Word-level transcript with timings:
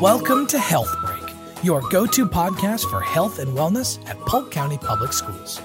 Welcome 0.00 0.48
to 0.48 0.58
Health 0.58 0.92
Break, 1.02 1.32
your 1.62 1.80
go 1.88 2.04
to 2.04 2.26
podcast 2.26 2.90
for 2.90 3.00
health 3.00 3.38
and 3.38 3.56
wellness 3.56 4.04
at 4.08 4.18
Polk 4.20 4.50
County 4.50 4.76
Public 4.76 5.12
Schools. 5.12 5.60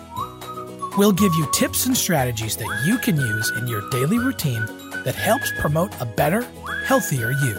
We'll 0.98 1.12
give 1.12 1.34
you 1.34 1.50
tips 1.52 1.88
and 1.88 1.98
strategies 1.98 2.56
that 2.58 2.84
you 2.86 3.00
can 3.00 3.18
use 3.18 3.52
in 3.58 3.68
your 3.68 3.90
daily 3.90 4.20
routine 4.20 4.66
that 5.04 5.16
helps 5.16 5.52
promote 5.60 5.92
a 6.00 6.06
better, 6.06 6.48
healthier 6.86 7.32
you. 7.32 7.56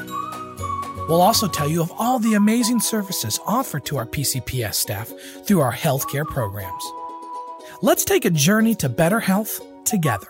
We'll 1.08 1.20
also 1.20 1.48
tell 1.48 1.68
you 1.68 1.82
of 1.82 1.92
all 1.98 2.20
the 2.20 2.34
amazing 2.34 2.80
services 2.80 3.40
offered 3.46 3.84
to 3.86 3.96
our 3.96 4.06
PCPS 4.06 4.74
staff 4.74 5.10
through 5.44 5.60
our 5.60 5.72
healthcare 5.72 6.24
programs. 6.24 6.84
Let's 7.82 8.04
take 8.04 8.24
a 8.24 8.30
journey 8.30 8.76
to 8.76 8.88
better 8.88 9.18
health 9.18 9.60
together. 9.84 10.28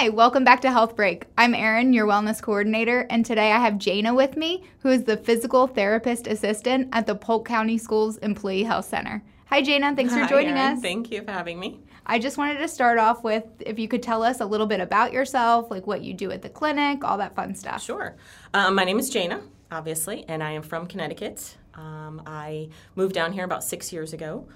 Hi, 0.00 0.08
welcome 0.08 0.44
back 0.44 0.62
to 0.62 0.70
Health 0.70 0.96
Break. 0.96 1.26
I'm 1.36 1.52
Erin, 1.54 1.92
your 1.92 2.06
wellness 2.06 2.40
coordinator, 2.40 3.06
and 3.10 3.22
today 3.22 3.52
I 3.52 3.58
have 3.58 3.76
Jana 3.76 4.14
with 4.14 4.34
me, 4.34 4.64
who 4.78 4.88
is 4.88 5.04
the 5.04 5.18
physical 5.18 5.66
therapist 5.66 6.26
assistant 6.26 6.88
at 6.92 7.06
the 7.06 7.14
Polk 7.14 7.46
County 7.46 7.76
Schools 7.76 8.16
Employee 8.16 8.62
Health 8.62 8.86
Center. 8.86 9.22
Hi, 9.48 9.60
Jana. 9.60 9.94
Thanks 9.94 10.14
Hi, 10.14 10.22
for 10.22 10.26
joining 10.26 10.56
Erin. 10.56 10.78
us. 10.78 10.80
Thank 10.80 11.10
you 11.10 11.22
for 11.22 11.32
having 11.32 11.60
me. 11.60 11.80
I 12.06 12.18
just 12.18 12.38
wanted 12.38 12.60
to 12.60 12.68
start 12.68 12.98
off 12.98 13.22
with 13.22 13.44
if 13.60 13.78
you 13.78 13.88
could 13.88 14.02
tell 14.02 14.22
us 14.22 14.40
a 14.40 14.46
little 14.46 14.66
bit 14.66 14.80
about 14.80 15.12
yourself, 15.12 15.70
like 15.70 15.86
what 15.86 16.00
you 16.00 16.14
do 16.14 16.30
at 16.30 16.40
the 16.40 16.48
clinic, 16.48 17.04
all 17.04 17.18
that 17.18 17.34
fun 17.36 17.54
stuff. 17.54 17.82
Sure. 17.82 18.16
Um, 18.54 18.76
my 18.76 18.84
name 18.84 18.98
is 18.98 19.10
Jana, 19.10 19.42
obviously, 19.70 20.24
and 20.28 20.42
I 20.42 20.52
am 20.52 20.62
from 20.62 20.86
Connecticut. 20.86 21.58
Um, 21.74 22.22
I 22.24 22.70
moved 22.94 23.14
down 23.14 23.34
here 23.34 23.44
about 23.44 23.62
six 23.62 23.92
years 23.92 24.14
ago. 24.14 24.48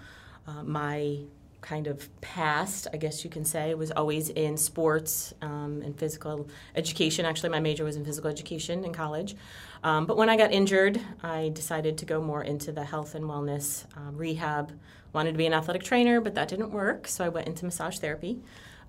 Uh, 0.46 0.62
my 0.62 1.18
kind 1.64 1.86
of 1.86 2.08
past, 2.20 2.86
I 2.92 2.98
guess 2.98 3.24
you 3.24 3.30
can 3.30 3.44
say, 3.44 3.74
was 3.74 3.90
always 3.90 4.28
in 4.28 4.56
sports 4.58 5.32
um, 5.40 5.80
and 5.82 5.98
physical 5.98 6.46
education. 6.76 7.24
Actually, 7.24 7.48
my 7.48 7.60
major 7.60 7.84
was 7.84 7.96
in 7.96 8.04
physical 8.04 8.30
education 8.30 8.84
in 8.84 8.92
college. 8.92 9.34
Um, 9.82 10.04
but 10.04 10.18
when 10.18 10.28
I 10.28 10.36
got 10.36 10.52
injured, 10.52 11.00
I 11.22 11.50
decided 11.54 11.96
to 11.98 12.04
go 12.04 12.20
more 12.20 12.44
into 12.44 12.70
the 12.70 12.84
health 12.84 13.14
and 13.14 13.24
wellness 13.24 13.84
um, 13.96 14.16
rehab. 14.16 14.78
Wanted 15.14 15.32
to 15.32 15.38
be 15.38 15.46
an 15.46 15.54
athletic 15.54 15.82
trainer, 15.82 16.20
but 16.20 16.34
that 16.34 16.48
didn't 16.48 16.70
work, 16.70 17.08
so 17.08 17.24
I 17.24 17.30
went 17.30 17.46
into 17.46 17.64
massage 17.64 17.98
therapy. 17.98 18.42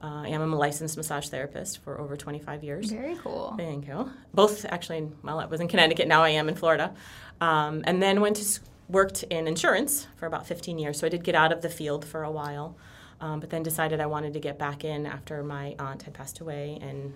Uh, 0.04 0.24
I 0.24 0.28
am 0.28 0.42
a 0.42 0.56
licensed 0.56 0.98
massage 0.98 1.30
therapist 1.30 1.82
for 1.82 2.00
over 2.00 2.18
25 2.18 2.64
years. 2.64 2.92
Very 2.92 3.16
cool. 3.16 3.56
Thank 3.58 3.88
you. 3.88 4.12
Both 4.34 4.66
actually, 4.66 5.08
well, 5.24 5.40
I 5.40 5.46
was 5.46 5.62
in 5.62 5.70
Connecticut, 5.70 6.10
now 6.10 6.24
I 6.24 6.30
am 6.30 6.50
in 6.50 6.56
Florida. 6.56 6.94
Um, 7.40 7.84
and 7.86 8.04
then 8.04 8.20
went 8.20 8.36
to 8.36 8.60
worked 8.88 9.24
in 9.24 9.48
insurance 9.48 10.08
for 10.16 10.26
about 10.26 10.46
15 10.46 10.78
years. 10.78 11.00
So 11.00 11.08
I 11.08 11.10
did 11.10 11.24
get 11.24 11.36
out 11.36 11.52
of 11.52 11.62
the 11.62 11.70
field 11.70 12.06
for 12.06 12.24
a 12.24 12.32
while, 12.32 12.78
um, 13.20 13.40
but 13.40 13.50
then 13.50 13.64
decided 13.64 14.00
I 14.00 14.06
wanted 14.06 14.34
to 14.34 14.40
get 14.40 14.60
back 14.60 14.84
in 14.84 15.06
after 15.06 15.44
my 15.44 15.76
aunt 15.80 16.04
had 16.04 16.14
passed 16.14 16.40
away, 16.40 16.78
and 16.82 17.14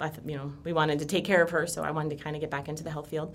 I 0.00 0.08
th- 0.08 0.20
you 0.26 0.36
know 0.36 0.52
we 0.64 0.72
wanted 0.72 0.98
to 0.98 1.06
take 1.06 1.24
care 1.24 1.42
of 1.42 1.50
her, 1.50 1.66
so 1.66 1.82
I 1.82 1.90
wanted 1.90 2.16
to 2.16 2.22
kind 2.22 2.36
of 2.36 2.40
get 2.40 2.50
back 2.50 2.68
into 2.68 2.84
the 2.84 2.90
health 2.90 3.08
field. 3.08 3.34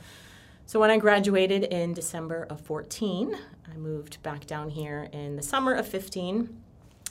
So 0.65 0.79
when 0.79 0.89
I 0.89 0.97
graduated 0.97 1.65
in 1.65 1.93
December 1.93 2.47
of 2.49 2.61
14, 2.61 3.35
I 3.69 3.77
moved 3.77 4.21
back 4.23 4.45
down 4.45 4.69
here 4.69 5.09
in 5.11 5.35
the 5.35 5.41
summer 5.41 5.73
of 5.73 5.87
15. 5.87 6.61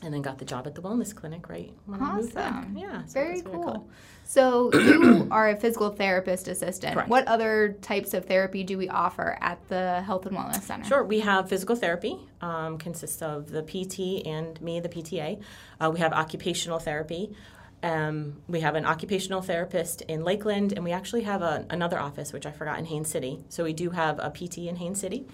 And 0.03 0.15
then 0.15 0.23
got 0.23 0.39
the 0.39 0.47
job 0.47 0.67
at 0.67 0.75
the 0.75 0.81
wellness 0.81 1.15
clinic 1.15 1.49
right 1.49 1.73
when 1.85 2.03
I 2.03 2.17
moved 2.17 2.35
back. 2.35 2.55
Awesome. 2.55 2.77
Yeah, 2.77 3.05
so 3.05 3.13
Very 3.13 3.33
was 3.35 3.43
cool. 3.43 3.89
So 4.25 4.73
you 4.75 5.29
are 5.31 5.51
a 5.51 5.57
physical 5.57 5.91
therapist 5.91 6.49
assistant. 6.49 6.95
Correct. 6.95 7.11
What 7.11 7.29
other 7.29 7.77
types 7.83 8.15
of 8.15 8.25
therapy 8.25 8.65
do 8.65 8.79
we 8.79 8.89
offer 8.89 9.37
at 9.41 9.59
the 9.69 10.01
Health 10.03 10.25
and 10.25 10.37
Wellness 10.37 10.63
Center? 10.63 10.85
Sure, 10.87 11.05
we 11.05 11.21
have 11.21 11.49
physical 11.49 11.77
therapy, 11.77 12.17
um, 12.41 12.79
consists 12.79 13.21
of 13.21 13.51
the 13.51 13.63
PT 13.63 14.27
and 14.27 14.61
me, 14.63 14.81
the 14.81 14.89
PTA. 14.89 15.43
Uh, 15.81 15.91
we 15.93 15.99
have 16.01 16.13
occupational 16.13 16.79
therapy. 16.79 17.37
Um, 17.83 18.43
we 18.47 18.61
have 18.61 18.75
an 18.75 18.85
occupational 18.85 19.43
therapist 19.43 20.03
in 20.03 20.23
Lakeland, 20.23 20.73
and 20.73 20.85
we 20.85 20.93
actually 20.93 21.23
have 21.23 21.43
a, 21.43 21.67
another 21.71 21.99
office, 21.99 22.33
which 22.33 22.47
I 22.47 22.53
forgot, 22.53 22.79
in 22.79 22.85
Haines 22.85 23.09
City. 23.09 23.43
So 23.49 23.65
we 23.65 23.73
do 23.73 23.91
have 23.91 24.19
a 24.19 24.31
PT 24.31 24.59
in 24.59 24.77
Haines 24.77 25.01
City. 25.01 25.27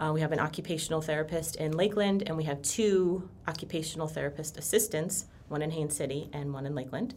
Uh, 0.00 0.12
we 0.14 0.20
have 0.22 0.32
an 0.32 0.40
occupational 0.40 1.02
therapist 1.02 1.56
in 1.56 1.72
Lakeland, 1.72 2.22
and 2.26 2.36
we 2.36 2.44
have 2.44 2.62
two 2.62 3.28
occupational 3.46 4.08
therapist 4.08 4.56
assistants, 4.56 5.26
one 5.48 5.60
in 5.60 5.70
Haines 5.70 5.94
City 5.94 6.30
and 6.32 6.54
one 6.54 6.64
in 6.64 6.74
Lakeland. 6.74 7.14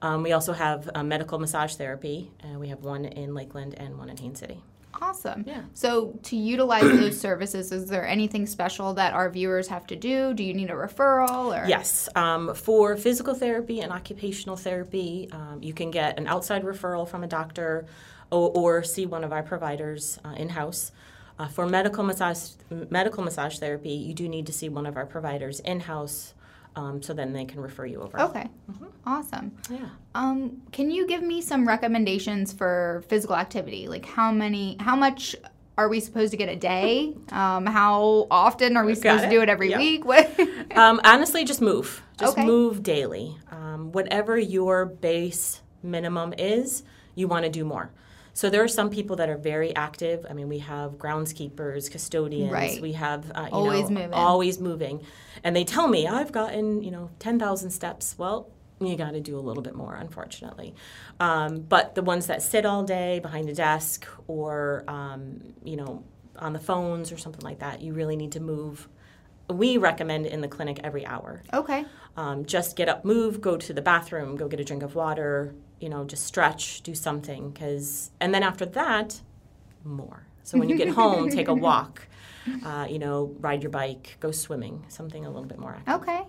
Um, 0.00 0.22
we 0.22 0.32
also 0.32 0.52
have 0.52 0.88
uh, 0.94 1.02
medical 1.02 1.38
massage 1.38 1.74
therapy, 1.74 2.30
and 2.40 2.60
we 2.60 2.68
have 2.68 2.80
one 2.80 3.04
in 3.04 3.34
Lakeland 3.34 3.74
and 3.76 3.98
one 3.98 4.08
in 4.08 4.16
Haines 4.16 4.38
City. 4.38 4.62
Awesome. 5.02 5.44
Yeah. 5.46 5.62
So, 5.74 6.18
to 6.24 6.36
utilize 6.36 6.82
those 6.82 7.20
services, 7.20 7.72
is 7.72 7.86
there 7.86 8.06
anything 8.06 8.46
special 8.46 8.94
that 8.94 9.12
our 9.12 9.30
viewers 9.30 9.68
have 9.68 9.86
to 9.88 9.96
do? 9.96 10.34
Do 10.34 10.42
you 10.44 10.54
need 10.54 10.70
a 10.70 10.74
referral 10.74 11.56
or? 11.56 11.68
Yes. 11.68 12.08
Um, 12.14 12.54
for 12.54 12.96
physical 12.96 13.34
therapy 13.34 13.80
and 13.80 13.92
occupational 13.92 14.56
therapy, 14.56 15.28
um, 15.32 15.58
you 15.62 15.72
can 15.72 15.90
get 15.90 16.18
an 16.18 16.26
outside 16.26 16.64
referral 16.64 17.08
from 17.08 17.24
a 17.24 17.28
doctor 17.28 17.86
or, 18.30 18.50
or 18.50 18.82
see 18.82 19.06
one 19.06 19.24
of 19.24 19.32
our 19.32 19.42
providers 19.42 20.18
uh, 20.24 20.30
in 20.30 20.48
house. 20.50 20.92
Uh, 21.40 21.48
for 21.48 21.66
medical 21.66 22.04
massage, 22.04 22.50
medical 22.90 23.24
massage 23.24 23.58
therapy, 23.58 23.88
you 23.92 24.12
do 24.12 24.28
need 24.28 24.44
to 24.44 24.52
see 24.52 24.68
one 24.68 24.84
of 24.84 24.98
our 24.98 25.06
providers 25.06 25.58
in 25.60 25.80
house, 25.80 26.34
um, 26.76 27.00
so 27.00 27.14
then 27.14 27.32
they 27.32 27.46
can 27.46 27.60
refer 27.60 27.86
you 27.86 28.02
over. 28.02 28.20
Okay. 28.20 28.46
Awesome. 29.06 29.50
Yeah. 29.70 29.88
Um, 30.14 30.60
can 30.70 30.90
you 30.90 31.06
give 31.06 31.22
me 31.22 31.40
some 31.40 31.66
recommendations 31.66 32.52
for 32.52 33.02
physical 33.08 33.36
activity? 33.36 33.88
Like 33.88 34.04
how 34.04 34.30
many, 34.30 34.76
how 34.80 34.94
much 34.94 35.34
are 35.78 35.88
we 35.88 35.98
supposed 36.00 36.30
to 36.32 36.36
get 36.36 36.50
a 36.50 36.56
day? 36.56 37.14
Um, 37.32 37.64
how 37.64 38.26
often 38.30 38.76
are 38.76 38.84
we 38.84 38.94
supposed 38.94 39.24
to 39.24 39.30
do 39.30 39.40
it 39.40 39.48
every 39.48 39.70
Yeah. 39.70 39.78
week? 39.78 40.04
What? 40.04 40.30
Um, 40.76 41.00
honestly, 41.04 41.44
just 41.46 41.62
move. 41.62 42.02
Just 42.18 42.36
Okay. 42.36 42.44
move 42.46 42.82
daily. 42.82 43.38
Um, 43.50 43.92
whatever 43.92 44.36
your 44.38 44.84
base 44.84 45.62
minimum 45.82 46.34
is, 46.36 46.82
you 47.14 47.28
want 47.28 47.46
to 47.46 47.50
do 47.50 47.64
more. 47.64 47.90
So 48.32 48.48
there 48.50 48.62
are 48.62 48.68
some 48.68 48.90
people 48.90 49.16
that 49.16 49.28
are 49.28 49.36
very 49.36 49.74
active. 49.74 50.24
I 50.28 50.32
mean, 50.32 50.48
we 50.48 50.58
have 50.60 50.92
groundskeepers, 50.92 51.90
custodians. 51.90 52.52
Right. 52.52 52.80
We 52.80 52.92
have 52.92 53.30
uh, 53.34 53.42
you 53.42 53.48
Always 53.52 53.90
know, 53.90 54.00
moving. 54.00 54.14
always 54.14 54.60
moving, 54.60 55.02
and 55.44 55.54
they 55.54 55.64
tell 55.64 55.88
me 55.88 56.06
I've 56.06 56.32
gotten 56.32 56.82
you 56.82 56.90
know 56.90 57.10
ten 57.18 57.38
thousand 57.38 57.70
steps. 57.70 58.14
Well, 58.18 58.48
you 58.80 58.96
got 58.96 59.10
to 59.12 59.20
do 59.20 59.38
a 59.38 59.40
little 59.40 59.62
bit 59.62 59.74
more, 59.74 59.94
unfortunately. 59.94 60.74
Um, 61.18 61.60
but 61.60 61.94
the 61.94 62.02
ones 62.02 62.26
that 62.28 62.40
sit 62.42 62.64
all 62.64 62.82
day 62.82 63.18
behind 63.18 63.48
a 63.50 63.54
desk 63.54 64.06
or 64.26 64.84
um, 64.88 65.40
you 65.64 65.76
know 65.76 66.04
on 66.38 66.52
the 66.54 66.58
phones 66.60 67.12
or 67.12 67.18
something 67.18 67.42
like 67.42 67.58
that, 67.58 67.82
you 67.82 67.92
really 67.92 68.16
need 68.16 68.32
to 68.32 68.40
move. 68.40 68.88
We 69.50 69.76
recommend 69.76 70.26
in 70.26 70.40
the 70.40 70.48
clinic 70.48 70.80
every 70.84 71.04
hour. 71.04 71.42
okay. 71.52 71.84
Um, 72.16 72.44
just 72.46 72.76
get 72.76 72.88
up, 72.88 73.04
move, 73.04 73.40
go 73.40 73.56
to 73.56 73.72
the 73.72 73.82
bathroom, 73.82 74.36
go 74.36 74.46
get 74.48 74.60
a 74.60 74.64
drink 74.64 74.82
of 74.82 74.94
water, 74.94 75.54
you 75.80 75.88
know, 75.88 76.04
just 76.04 76.24
stretch, 76.26 76.82
do 76.82 76.94
something. 76.94 77.52
Cause, 77.52 78.10
and 78.20 78.34
then 78.34 78.42
after 78.42 78.66
that, 78.66 79.20
more. 79.84 80.26
So 80.42 80.58
when 80.58 80.68
you 80.68 80.76
get 80.76 80.88
home, 80.88 81.28
take 81.30 81.48
a 81.48 81.54
walk, 81.68 82.06
uh, 82.64 82.86
you 82.88 82.98
know, 82.98 83.34
ride 83.40 83.62
your 83.62 83.70
bike, 83.70 84.16
go 84.20 84.30
swimming, 84.30 84.84
something 84.88 85.24
a 85.24 85.30
little 85.30 85.48
bit 85.48 85.58
more 85.58 85.72
active. 85.74 85.94
Okay. 85.94 86.22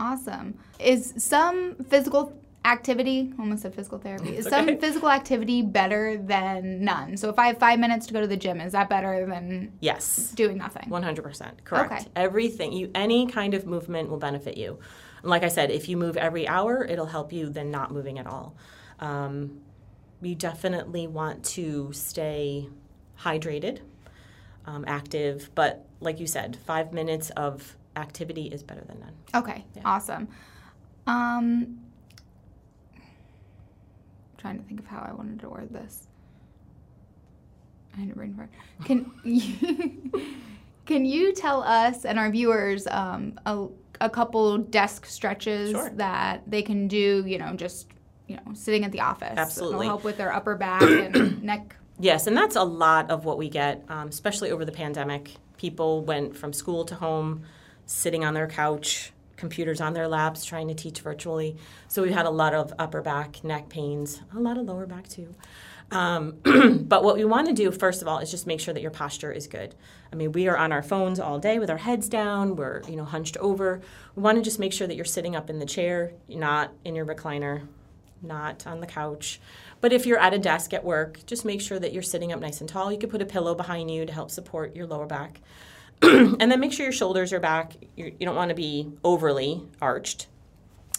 Awesome. 0.00 0.58
Is 0.80 1.14
some 1.16 1.76
physical 1.88 2.36
activity, 2.64 3.32
almost 3.38 3.62
said 3.62 3.74
physical 3.74 3.98
therapy, 3.98 4.36
is 4.36 4.46
some 4.48 4.78
physical 4.78 5.10
activity 5.10 5.62
better 5.62 6.16
than 6.16 6.84
none? 6.84 7.16
So 7.16 7.28
if 7.28 7.38
I 7.38 7.48
have 7.48 7.58
five 7.58 7.78
minutes 7.78 8.06
to 8.06 8.12
go 8.12 8.20
to 8.20 8.26
the 8.26 8.36
gym, 8.36 8.60
is 8.60 8.72
that 8.72 8.88
better 8.88 9.26
than 9.26 9.72
Yes. 9.80 10.32
doing 10.34 10.58
nothing? 10.58 10.88
100% 10.88 11.64
correct 11.64 11.92
Okay. 11.92 12.06
everything 12.16 12.72
you 12.72 12.90
any 12.94 13.26
kind 13.26 13.54
of 13.54 13.66
movement 13.66 14.10
will 14.10 14.18
benefit 14.18 14.56
you 14.56 14.78
and 15.22 15.30
like 15.30 15.42
i 15.42 15.48
said 15.48 15.70
if 15.70 15.88
you 15.88 15.96
move 15.96 16.16
every 16.16 16.46
hour 16.46 16.84
it'll 16.84 17.06
help 17.06 17.32
you 17.32 17.48
than 17.48 17.70
not 17.70 17.90
moving 17.90 18.18
at 18.18 18.26
all 18.26 18.54
um, 19.00 19.60
you 20.20 20.34
definitely 20.34 21.06
want 21.06 21.44
to 21.44 21.92
stay 21.92 22.68
hydrated 23.20 23.80
um, 24.66 24.84
active 24.86 25.50
but 25.54 25.86
like 26.00 26.20
you 26.20 26.26
said 26.26 26.56
five 26.66 26.92
minutes 26.92 27.30
of 27.30 27.76
activity 27.96 28.46
is 28.46 28.62
better 28.62 28.82
than 28.86 29.00
none 29.00 29.12
Okay, 29.34 29.64
awesome. 29.84 30.28
Um, 31.06 31.78
trying 34.36 34.58
to 34.58 34.64
think 34.64 34.80
of 34.80 34.86
how 34.86 34.98
I 35.08 35.12
wanted 35.14 35.40
to 35.40 35.48
word 35.48 35.72
this. 35.72 36.06
I 37.96 38.00
had 38.00 38.10
a 38.10 38.14
brain 38.14 38.34
fart. 38.34 38.50
Can 38.84 39.10
you, 39.24 40.12
can 40.86 41.04
you 41.04 41.32
tell 41.32 41.62
us 41.62 42.04
and 42.04 42.18
our 42.18 42.30
viewers 42.30 42.86
um, 42.88 43.38
a, 43.46 43.68
a 44.02 44.10
couple 44.10 44.58
desk 44.58 45.06
stretches 45.06 45.70
Sure. 45.70 45.90
that 45.96 46.42
they 46.46 46.62
can 46.62 46.88
do? 46.88 47.24
You 47.26 47.38
know, 47.38 47.54
just 47.54 47.88
you 48.28 48.36
know, 48.36 48.52
sitting 48.54 48.84
at 48.84 48.92
the 48.92 49.00
office. 49.00 49.34
Absolutely. 49.36 49.86
It'll 49.86 49.88
help 49.88 50.04
with 50.04 50.16
their 50.16 50.32
upper 50.32 50.56
back 50.56 50.82
and 50.82 51.42
neck. 51.50 51.76
Yes, 51.98 52.26
and 52.26 52.36
that's 52.36 52.56
a 52.56 52.62
lot 52.64 53.10
of 53.10 53.24
what 53.24 53.36
we 53.38 53.48
get, 53.48 53.84
um, 53.88 54.08
especially 54.08 54.50
over 54.50 54.64
the 54.64 54.72
pandemic. 54.72 55.32
People 55.56 56.02
went 56.02 56.36
from 56.36 56.52
school 56.52 56.84
to 56.86 56.94
home, 56.94 57.42
sitting 57.86 58.24
on 58.24 58.34
their 58.34 58.46
couch, 58.46 59.12
computers 59.36 59.80
on 59.80 59.92
their 59.92 60.08
laps, 60.08 60.44
trying 60.44 60.68
to 60.68 60.74
teach 60.74 61.00
virtually. 61.00 61.56
So 61.88 62.02
we've 62.02 62.14
had 62.14 62.26
a 62.26 62.30
lot 62.30 62.54
of 62.54 62.72
upper 62.78 63.02
back, 63.02 63.44
neck 63.44 63.68
pains, 63.68 64.20
a 64.34 64.40
lot 64.40 64.56
of 64.56 64.64
lower 64.66 64.86
back 64.86 65.08
too. 65.08 65.34
Um, 65.92 66.38
but 66.88 67.04
what 67.04 67.16
we 67.16 67.24
want 67.24 67.46
to 67.48 67.52
do, 67.52 67.70
first 67.70 68.02
of 68.02 68.08
all, 68.08 68.18
is 68.18 68.30
just 68.30 68.46
make 68.46 68.60
sure 68.60 68.72
that 68.72 68.80
your 68.80 68.90
posture 68.90 69.30
is 69.30 69.46
good. 69.46 69.74
I 70.12 70.16
mean, 70.16 70.32
we 70.32 70.48
are 70.48 70.56
on 70.56 70.72
our 70.72 70.82
phones 70.82 71.20
all 71.20 71.38
day 71.38 71.58
with 71.58 71.70
our 71.70 71.76
heads 71.76 72.08
down. 72.08 72.56
We're, 72.56 72.82
you 72.88 72.96
know, 72.96 73.04
hunched 73.04 73.36
over. 73.36 73.80
We 74.16 74.22
want 74.22 74.38
to 74.38 74.42
just 74.42 74.58
make 74.58 74.72
sure 74.72 74.86
that 74.86 74.96
you're 74.96 75.04
sitting 75.04 75.36
up 75.36 75.50
in 75.50 75.58
the 75.58 75.66
chair, 75.66 76.12
not 76.28 76.72
in 76.84 76.94
your 76.94 77.04
recliner, 77.04 77.66
not 78.22 78.66
on 78.66 78.80
the 78.80 78.86
couch. 78.86 79.40
But 79.80 79.92
if 79.92 80.06
you're 80.06 80.18
at 80.18 80.32
a 80.32 80.38
desk 80.38 80.72
at 80.72 80.84
work, 80.84 81.20
just 81.26 81.44
make 81.44 81.60
sure 81.60 81.78
that 81.78 81.92
you're 81.92 82.02
sitting 82.02 82.32
up 82.32 82.40
nice 82.40 82.60
and 82.60 82.68
tall. 82.68 82.90
You 82.90 82.98
could 82.98 83.10
put 83.10 83.22
a 83.22 83.26
pillow 83.26 83.54
behind 83.54 83.90
you 83.90 84.06
to 84.06 84.12
help 84.12 84.30
support 84.30 84.74
your 84.74 84.86
lower 84.86 85.06
back. 85.06 85.40
and 86.02 86.50
then 86.50 86.58
make 86.58 86.72
sure 86.72 86.84
your 86.84 86.92
shoulders 86.92 87.32
are 87.32 87.40
back. 87.40 87.74
You're, 87.96 88.08
you 88.08 88.14
do 88.20 88.26
not 88.26 88.34
want 88.34 88.48
to 88.48 88.54
be 88.54 88.90
overly 89.04 89.62
arched, 89.80 90.26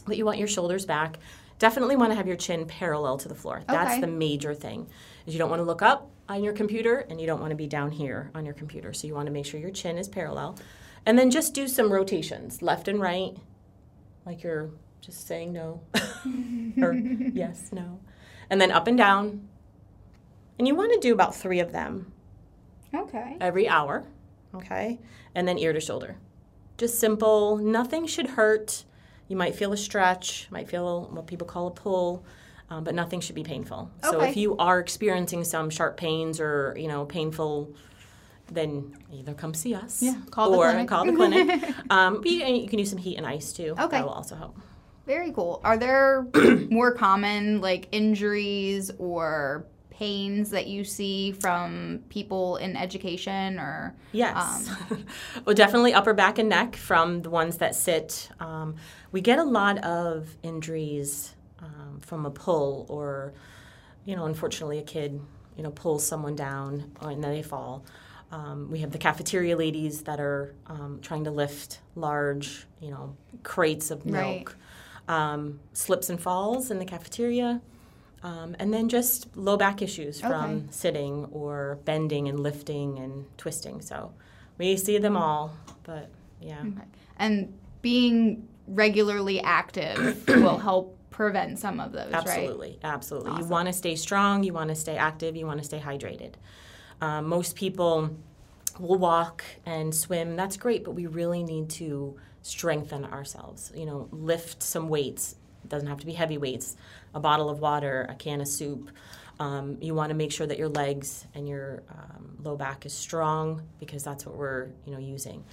but 0.05 0.17
you 0.17 0.25
want 0.25 0.37
your 0.37 0.47
shoulders 0.47 0.85
back. 0.85 1.17
Definitely 1.63 1.95
want 1.95 2.11
to 2.11 2.15
have 2.15 2.27
your 2.27 2.35
chin 2.35 2.65
parallel 2.65 3.17
to 3.19 3.29
the 3.29 3.35
floor. 3.35 3.63
That's 3.65 4.01
the 4.01 4.07
major 4.07 4.53
thing. 4.53 4.85
Is 5.25 5.33
you 5.33 5.39
don't 5.39 5.49
want 5.49 5.61
to 5.61 5.63
look 5.63 5.81
up 5.81 6.11
on 6.27 6.43
your 6.43 6.51
computer 6.51 7.05
and 7.09 7.21
you 7.21 7.25
don't 7.25 7.39
want 7.39 7.51
to 7.51 7.55
be 7.55 7.67
down 7.67 7.89
here 7.89 8.31
on 8.35 8.43
your 8.43 8.53
computer. 8.53 8.91
So 8.91 9.07
you 9.07 9.15
want 9.15 9.27
to 9.27 9.31
make 9.31 9.45
sure 9.45 9.61
your 9.61 9.71
chin 9.71 9.97
is 9.97 10.09
parallel. 10.09 10.57
And 11.05 11.17
then 11.17 11.31
just 11.31 11.53
do 11.53 11.69
some 11.69 11.89
rotations, 11.89 12.61
left 12.61 12.89
and 12.89 12.99
right, 12.99 13.37
like 14.25 14.43
you're 14.43 14.71
just 14.99 15.25
saying 15.25 15.53
no 15.53 15.79
or 16.81 16.91
yes, 17.33 17.69
no. 17.71 18.01
And 18.49 18.59
then 18.59 18.69
up 18.69 18.87
and 18.87 18.97
down. 18.97 19.47
And 20.59 20.67
you 20.67 20.75
want 20.75 20.91
to 20.91 20.99
do 20.99 21.13
about 21.13 21.33
3 21.33 21.61
of 21.61 21.71
them 21.71 22.11
Okay. 22.93 23.37
every 23.39 23.69
hour, 23.69 24.05
okay? 24.53 24.99
And 25.33 25.47
then 25.47 25.57
ear 25.57 25.71
to 25.71 25.79
shoulder. 25.79 26.17
Just 26.77 26.99
simple, 26.99 27.55
nothing 27.55 28.05
should 28.05 28.31
hurt. 28.31 28.83
You 29.27 29.35
might 29.37 29.55
feel 29.55 29.73
a 29.73 29.77
stretch, 29.77 30.47
might 30.51 30.69
feel 30.69 31.09
what 31.11 31.27
people 31.27 31.47
call 31.47 31.67
a 31.67 31.71
pull, 31.71 32.23
um, 32.69 32.83
but 32.83 32.93
nothing 32.95 33.19
should 33.19 33.35
be 33.35 33.43
painful. 33.43 33.89
So 34.01 34.21
if 34.21 34.35
you 34.37 34.55
are 34.57 34.79
experiencing 34.79 35.43
some 35.43 35.69
sharp 35.69 35.97
pains 35.97 36.39
or, 36.39 36.75
you 36.77 36.87
know, 36.87 37.05
painful, 37.05 37.73
then 38.51 38.95
either 39.11 39.33
come 39.33 39.53
see 39.53 39.73
us 39.73 40.01
Yeah, 40.01 40.15
call 40.29 40.51
the 40.51 40.57
or 40.57 40.69
clinic. 40.71 40.87
call 40.87 41.05
the 41.05 41.13
clinic. 41.13 41.73
um, 41.89 42.21
you, 42.25 42.45
you 42.45 42.67
can 42.67 42.79
use 42.79 42.89
some 42.89 42.99
heat 42.99 43.17
and 43.17 43.25
ice 43.25 43.53
too. 43.53 43.75
Okay. 43.79 43.97
That 43.97 44.03
will 44.05 44.11
also 44.11 44.35
help. 44.35 44.57
Very 45.05 45.31
cool. 45.31 45.59
Are 45.63 45.77
there 45.77 46.27
more 46.69 46.93
common 46.93 47.61
like 47.61 47.87
injuries 47.91 48.91
or 48.99 49.65
pains 49.93 50.49
that 50.49 50.67
you 50.67 50.83
see 50.83 51.31
from 51.31 52.03
people 52.09 52.57
in 52.57 52.75
education 52.75 53.59
or 53.59 53.95
Yes. 54.11 54.69
Um, 54.89 55.05
well, 55.45 55.55
definitely 55.55 55.93
upper 55.93 56.13
back 56.13 56.37
and 56.39 56.49
neck 56.49 56.75
from 56.75 57.21
the 57.21 57.29
ones 57.29 57.57
that 57.57 57.75
sit. 57.75 58.29
Um, 58.39 58.75
we 59.11 59.21
get 59.21 59.39
a 59.39 59.43
lot 59.43 59.77
of 59.83 60.35
injuries 60.43 61.35
um, 61.59 61.99
from 62.01 62.25
a 62.25 62.31
pull 62.31 62.85
or, 62.89 63.33
you 64.05 64.15
know, 64.15 64.25
unfortunately, 64.25 64.79
a 64.79 64.83
kid, 64.83 65.19
you 65.57 65.63
know, 65.63 65.71
pulls 65.71 66.05
someone 66.05 66.35
down 66.35 66.91
and 67.01 67.23
then 67.23 67.31
they 67.31 67.43
fall. 67.43 67.83
Um, 68.31 68.69
we 68.71 68.79
have 68.79 68.91
the 68.91 68.97
cafeteria 68.97 69.55
ladies 69.55 70.03
that 70.03 70.19
are 70.19 70.55
um, 70.67 70.99
trying 71.03 71.23
to 71.25 71.31
lift 71.31 71.79
large, 71.95 72.65
you 72.81 72.89
know, 72.89 73.15
crates 73.43 73.91
of 73.91 73.99
Right. 74.05 74.11
milk. 74.13 74.57
Um, 75.07 75.59
slips 75.73 76.09
and 76.09 76.19
falls 76.19 76.71
in 76.71 76.79
the 76.79 76.85
cafeteria. 76.85 77.61
Um, 78.23 78.55
and 78.57 78.73
then 78.73 78.87
just 78.87 79.35
low 79.35 79.57
back 79.57 79.81
issues 79.81 80.21
from 80.21 80.45
Okay. 80.45 80.63
sitting 80.71 81.25
or 81.31 81.77
bending 81.83 82.29
and 82.29 82.39
lifting 82.39 82.97
and 82.99 83.25
twisting. 83.37 83.81
So 83.81 84.13
we 84.57 84.77
see 84.77 84.97
them 84.97 85.17
all, 85.17 85.53
but 85.83 86.09
yeah. 86.41 86.61
Okay. 86.61 86.87
And 87.17 87.53
being 87.81 88.47
regularly 88.67 89.41
active 89.41 90.25
will 90.27 90.57
help 90.57 90.97
prevent 91.09 91.59
some 91.59 91.79
of 91.79 91.91
those, 91.91 92.11
right? 92.11 92.15
Absolutely, 92.15 92.79
absolutely. 92.83 93.31
You 93.41 93.45
want 93.45 93.67
to 93.67 93.73
stay 93.73 93.95
strong, 93.95 94.43
you 94.43 94.53
want 94.53 94.69
to 94.69 94.75
stay 94.75 94.95
active, 94.97 95.35
you 95.35 95.45
want 95.45 95.59
to 95.59 95.65
stay 95.65 95.79
hydrated. 95.79 96.33
Um, 97.01 97.27
most 97.27 97.55
people 97.55 98.09
will 98.79 98.97
walk 98.97 99.43
and 99.65 99.93
swim. 99.93 100.35
That's 100.35 100.57
great, 100.57 100.83
but 100.83 100.91
we 100.91 101.05
really 101.07 101.43
need 101.43 101.69
to 101.71 102.17
strengthen 102.41 103.05
ourselves. 103.05 103.71
You 103.75 103.85
know, 103.85 104.07
lift 104.11 104.63
some 104.63 104.89
weights. 104.89 105.35
It 105.63 105.69
doesn't 105.69 105.87
have 105.87 105.99
to 105.99 106.05
be 106.05 106.13
heavy 106.13 106.37
weights. 106.37 106.75
A 107.13 107.19
bottle 107.19 107.49
of 107.49 107.59
water, 107.59 108.05
a 108.09 108.15
can 108.15 108.41
of 108.41 108.47
soup. 108.47 108.91
Um, 109.39 109.77
you 109.81 109.95
want 109.95 110.09
to 110.09 110.15
make 110.15 110.31
sure 110.31 110.45
that 110.47 110.57
your 110.59 110.69
legs 110.69 111.25
and 111.33 111.47
your 111.47 111.83
um, 111.89 112.37
low 112.43 112.55
back 112.55 112.85
is 112.85 112.93
strong 112.93 113.63
because 113.79 114.03
that's 114.03 114.25
what 114.25 114.35
we're 114.35 114.69
you 114.85 114.93
know 114.93 114.99
using. 114.99 115.43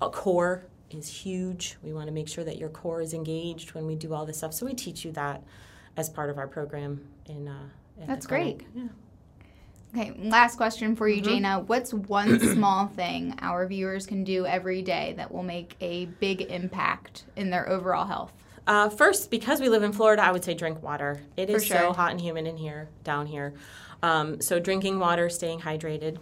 A 0.00 0.10
core 0.10 0.66
is 0.90 1.08
huge. 1.08 1.76
We 1.82 1.92
want 1.92 2.06
to 2.08 2.12
make 2.12 2.28
sure 2.28 2.44
that 2.44 2.58
your 2.58 2.68
core 2.68 3.00
is 3.00 3.14
engaged 3.14 3.74
when 3.74 3.86
we 3.86 3.94
do 3.96 4.12
all 4.12 4.26
this 4.26 4.38
stuff. 4.38 4.52
So 4.54 4.66
we 4.66 4.74
teach 4.74 5.04
you 5.04 5.12
that 5.12 5.42
as 5.96 6.08
part 6.08 6.30
of 6.30 6.38
our 6.38 6.48
program 6.48 7.00
in. 7.26 7.48
Uh, 7.48 7.68
That's 8.06 8.26
great. 8.26 8.62
Yeah. 8.74 8.84
Okay, 9.96 10.12
last 10.28 10.56
question 10.56 10.94
for 10.94 11.08
Mm-hmm. 11.08 11.16
you, 11.28 11.40
Jana. 11.40 11.60
What's 11.60 11.92
one 11.92 12.38
small 12.54 12.86
thing 12.86 13.34
our 13.40 13.66
viewers 13.66 14.06
can 14.06 14.22
do 14.22 14.46
every 14.46 14.82
day 14.82 15.14
that 15.16 15.32
will 15.32 15.42
make 15.42 15.76
a 15.80 16.04
big 16.20 16.42
impact 16.42 17.24
in 17.36 17.50
their 17.50 17.68
overall 17.68 18.06
health? 18.06 18.32
Uh, 18.70 18.88
first, 18.88 19.32
because 19.32 19.60
we 19.60 19.68
live 19.68 19.82
in 19.82 19.92
Florida, 19.92 20.22
I 20.22 20.30
would 20.30 20.44
say 20.44 20.54
drink 20.54 20.80
water. 20.80 21.20
It 21.36 21.50
For 21.50 21.56
is 21.56 21.66
sure. 21.66 21.76
so 21.76 21.92
hot 21.92 22.12
and 22.12 22.20
humid 22.20 22.46
in 22.46 22.56
here, 22.56 22.88
down 23.02 23.26
here. 23.26 23.52
Um, 24.00 24.40
so 24.40 24.60
drinking 24.60 25.00
water, 25.00 25.28
staying 25.28 25.62
hydrated. 25.62 26.18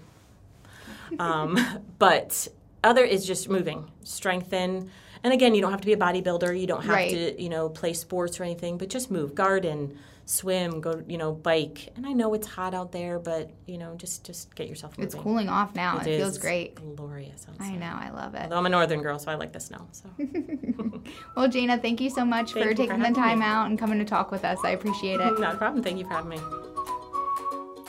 Um, 1.19 1.59
but 1.99 2.49
other 2.83 3.05
is 3.05 3.27
just 3.27 3.51
moving, 3.51 3.91
strengthen. 4.03 4.91
And 5.25 5.33
again, 5.33 5.55
you 5.55 5.61
don't 5.61 5.71
have 5.73 5.81
to 5.81 5.87
be 5.87 5.93
a 5.93 5.97
bodybuilder. 5.97 6.59
You 6.61 6.67
don't 6.67 6.83
have 6.83 6.95
Right. 6.95 7.11
to, 7.11 7.43
you 7.43 7.49
know, 7.49 7.69
play 7.69 7.93
sports 7.93 8.39
or 8.39 8.45
anything. 8.45 8.79
But 8.79 8.89
just 8.89 9.11
move, 9.11 9.35
garden, 9.35 9.99
swim, 10.27 10.81
go, 10.81 11.03
you 11.09 11.17
know, 11.19 11.33
bike. 11.33 11.89
And 11.97 12.07
I 12.07 12.13
know 12.13 12.35
it's 12.35 12.47
hot 12.47 12.75
out 12.75 12.93
there, 12.93 13.19
but 13.19 13.51
you 13.67 13.79
know, 13.79 13.95
just 13.97 14.25
just 14.25 14.55
get 14.55 14.69
yourself 14.69 14.93
moving. 14.99 15.05
It's 15.07 15.15
cooling 15.15 15.49
off 15.49 15.75
now. 15.75 15.99
It, 15.99 16.07
is. 16.07 16.19
feels 16.19 16.29
It's 16.37 16.39
great. 16.39 16.75
Glorious 16.97 17.47
I 17.59 17.71
know. 17.77 17.87
I 17.99 18.11
love 18.11 18.35
it. 18.35 18.43
Although 18.43 18.57
I'm 18.59 18.67
a 18.67 18.69
northern 18.69 19.01
girl, 19.03 19.19
so 19.19 19.31
I 19.31 19.35
like 19.37 19.53
the 19.53 19.61
snow. 19.61 19.87
So 19.93 20.09
Well, 21.37 21.49
Jana, 21.49 21.79
thank 21.79 22.01
you 22.01 22.11
so 22.11 22.25
much 22.25 22.53
Thank 22.53 22.65
for 22.65 22.71
you 22.71 22.77
for 22.77 22.83
taking 22.83 22.99
the 23.03 23.11
time 23.11 23.39
me. 23.41 23.45
out 23.47 23.67
and 23.67 23.79
coming 23.79 23.99
to 23.99 24.05
talk 24.05 24.31
with 24.31 24.45
us. 24.45 24.59
I 24.65 24.71
appreciate 24.71 25.21
it. 25.21 25.41
not 25.41 25.55
a 25.55 25.59
problem. 25.59 25.83
Thank 25.83 25.99
you 25.99 26.05
for 26.05 26.13
having 26.13 26.31
me. 26.31 26.39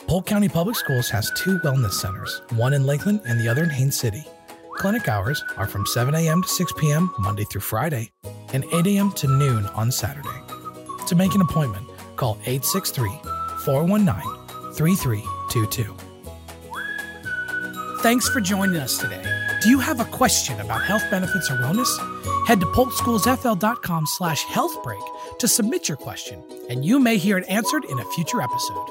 Polk 0.06 0.26
County 0.26 0.48
Public 0.48 0.74
Schools 0.76 1.08
has 1.10 1.30
two 1.36 1.58
wellness 1.60 1.92
centers, 1.92 2.42
one 2.56 2.72
in 2.72 2.84
Lakeland 2.84 3.20
and 3.26 3.38
the 3.38 3.48
other 3.48 3.62
in 3.62 3.70
Haines 3.70 3.96
City. 3.96 4.24
Clinic 4.80 5.08
hours 5.08 5.44
are 5.58 5.66
from 5.66 5.84
7 5.84 6.14
a.m. 6.14 6.40
to 6.40 6.48
6 6.48 6.72
p.m. 6.78 7.12
Monday 7.18 7.44
through 7.44 7.60
Friday 7.60 8.10
and 8.54 8.64
8 8.72 8.86
a.m. 8.86 9.12
to 9.12 9.28
noon 9.28 9.66
on 9.66 9.92
Saturday. 9.92 10.40
To 11.06 11.14
make 11.14 11.34
an 11.34 11.42
appointment, 11.42 11.86
call 12.16 12.38
863 12.46 13.10
419 13.66 14.72
3322. 14.72 15.94
Thanks 18.00 18.30
for 18.30 18.40
joining 18.40 18.76
us 18.76 18.96
today. 18.96 19.22
Do 19.62 19.68
you 19.68 19.80
have 19.80 20.00
a 20.00 20.06
question 20.06 20.58
about 20.60 20.82
health 20.82 21.04
benefits 21.10 21.50
or 21.50 21.56
wellness? 21.56 21.94
Head 22.46 22.60
to 22.60 22.66
polkschoolsfl.com 22.68 24.06
slash 24.06 24.46
healthbreak 24.46 25.38
to 25.40 25.46
submit 25.46 25.88
your 25.88 25.98
question, 25.98 26.42
and 26.70 26.86
you 26.86 26.98
may 26.98 27.18
hear 27.18 27.36
it 27.36 27.46
answered 27.50 27.84
in 27.84 27.98
a 27.98 28.04
future 28.12 28.40
episode. 28.40 28.88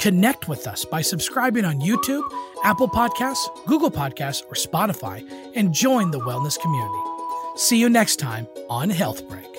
Connect 0.00 0.48
with 0.48 0.66
us 0.66 0.86
by 0.86 1.02
subscribing 1.02 1.66
on 1.66 1.80
YouTube, 1.80 2.22
Apple 2.64 2.88
Podcasts, 2.88 3.46
Google 3.66 3.90
Podcasts, 3.90 4.42
or 4.46 4.54
Spotify, 4.54 5.22
and 5.54 5.74
join 5.74 6.10
the 6.10 6.20
wellness 6.20 6.58
community. 6.58 7.02
See 7.56 7.78
you 7.78 7.90
next 7.90 8.16
time 8.16 8.48
on 8.70 8.88
Health 8.88 9.28
Break. 9.28 9.49